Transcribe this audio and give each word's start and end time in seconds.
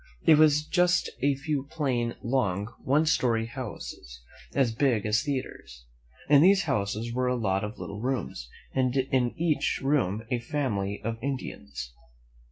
It 0.25 0.39
was 0.39 0.65
just 0.65 1.11
a 1.21 1.35
few 1.35 1.67
plain, 1.69 2.15
long, 2.23 2.73
one 2.83 3.05
story 3.05 3.45
houses, 3.45 4.19
as 4.55 4.73
big 4.73 5.05
as 5.05 5.21
theatres. 5.21 5.85
In 6.27 6.41
these 6.41 6.63
houses 6.63 7.13
were 7.13 7.27
a 7.27 7.35
lot 7.35 7.63
of 7.63 7.77
little 7.77 8.01
rooms, 8.01 8.49
and 8.73 8.95
in 8.97 9.39
each 9.39 9.79
room 9.83 10.23
a 10.31 10.39
family 10.39 10.99
of 11.03 11.19
Indians. 11.21 11.93